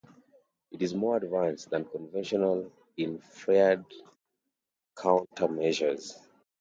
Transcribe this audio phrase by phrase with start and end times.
[0.71, 3.85] It is more advanced than conventional infrared
[4.97, 6.17] countermeasures.